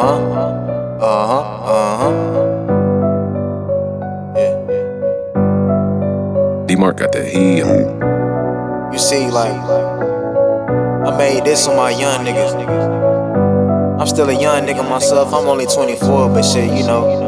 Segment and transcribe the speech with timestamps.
[0.00, 0.18] huh.
[1.00, 1.44] Uh huh.
[1.74, 2.12] Uh huh.
[4.36, 4.54] Yeah.
[6.66, 7.64] D-Mark got that heat.
[8.92, 9.60] You see, like,
[11.06, 12.54] I made this on my young niggas.
[14.00, 15.32] I'm still a young nigga myself.
[15.34, 17.18] I'm only 24, but shit, you know.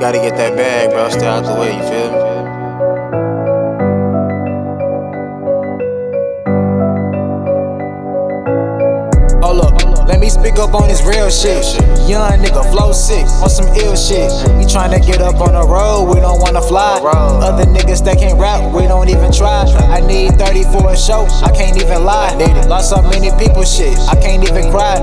[0.00, 1.08] Gotta get that bag, bro.
[1.10, 2.27] Stay out the way, you feel me?
[10.18, 11.62] Let me speak up on this real shit.
[12.10, 14.26] Young nigga, flow sick on some ill shit.
[14.58, 16.98] We tryna get up on the road, we don't wanna fly.
[17.38, 19.62] Other niggas that can't rap, we don't even try.
[19.94, 22.34] I need 30 for a show, I can't even lie.
[22.66, 24.98] Lost so many people shit, I can't even cry.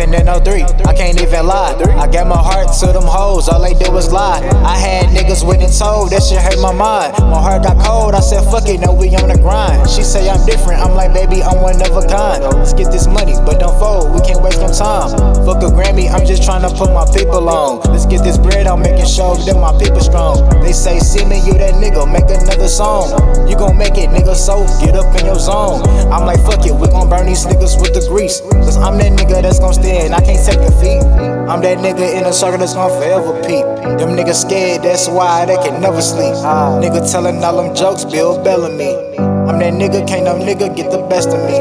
[0.00, 1.76] Rapping in 03, I can't even lie.
[2.00, 4.40] I gave my heart to them hoes, all they did was lie.
[4.64, 7.12] I had niggas winning told, that shit hurt my mind.
[7.28, 9.90] My heart got cold, I said, fuck it, now we on the grind.
[9.90, 12.40] She say I'm different, I'm like, baby, I'm one of a kind.
[12.56, 15.10] Let's get this money, but don't fold, we can't waste no time.
[15.44, 17.80] Fuck a Grammy, I'm just trying to put my people on.
[17.90, 20.48] Let's get this bread, I'm making sure that my people strong.
[20.62, 23.10] They say, see me, you that nigga, make another song.
[23.48, 25.82] You gon' make it, nigga, so get up in your zone.
[26.10, 28.40] I'm like, fuck it, we gon' burn these niggas with the grease.
[28.40, 31.02] Cause I'm that nigga that's gon' stand, I can't take defeat.
[31.50, 33.66] I'm that nigga in a circle that's gon' forever peep.
[33.98, 36.34] Them niggas scared, that's why they can never sleep.
[36.82, 39.29] Nigga telling all them jokes, Bill Bellamy.
[39.50, 41.58] I'm that nigga, can't no nigga get the best of me.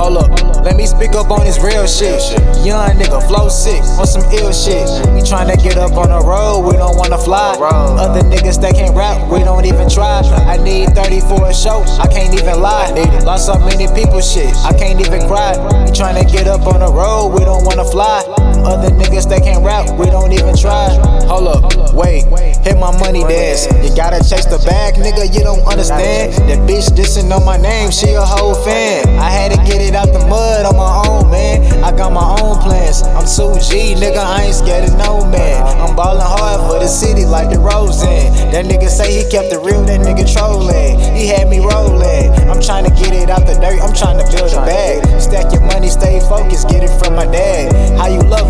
[0.00, 0.32] Hold up,
[0.64, 2.16] let me speak up on this real shit.
[2.64, 4.88] Young nigga, flow sick on some ill shit.
[5.12, 7.52] We tryna get up on the road, we don't wanna fly.
[7.60, 10.24] Other niggas that can't rap, we don't even try.
[10.48, 12.88] I need 30 for a show, I can't even lie.
[13.20, 15.60] Lost so many people shit, I can't even cry.
[15.84, 18.15] We tryna get up on the road, we don't wanna fly.
[22.66, 23.70] Hit my money dance.
[23.78, 26.34] You gotta chase the bag, nigga, you don't understand.
[26.50, 29.06] That bitch dissing on my name, she a whole fan.
[29.22, 31.62] I had to get it out the mud on my own, man.
[31.84, 33.06] I got my own plans.
[33.14, 35.62] I'm 2G, nigga, I ain't scared of no man.
[35.78, 38.34] I'm ballin' hard for the city like the Rosen.
[38.50, 40.98] That nigga say he kept it real, that nigga trolling.
[41.14, 42.34] He had me rolling.
[42.50, 45.06] I'm trying to get it out the dirt, I'm trying to build a bag.
[45.22, 47.70] Stack your money, stay focused, get it from my dad.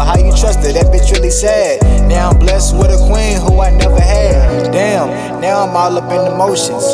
[0.00, 1.80] Her, how you trust her, that bitch really sad.
[2.08, 4.72] Now I'm blessed with a queen who I never had.
[4.72, 6.84] Damn, now I'm all up in the motions.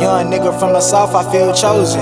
[0.00, 2.00] Young nigga from the south, I feel chosen.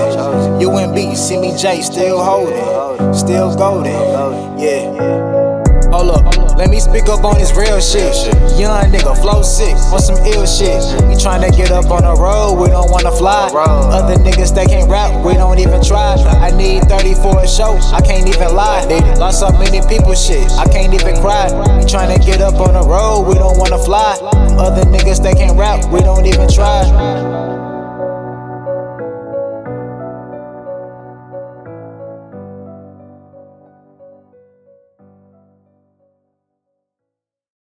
[0.59, 4.59] UNB, see me J, still holding, still golden.
[4.59, 5.61] Yeah.
[5.91, 8.13] Hold up, let me speak up on this real shit.
[8.53, 10.77] Young nigga, flow sick on some ill shit.
[11.09, 13.49] We tryna get up on the road, we don't wanna fly.
[13.89, 16.21] Other niggas that can't rap, we don't even try.
[16.21, 18.85] I need 30 for a show, I can't even lie.
[19.17, 21.49] Lost so many people shit, I can't even cry.
[21.79, 24.19] We tryna get up on the road, we don't wanna fly.
[24.61, 25.81] Other niggas that can't rap.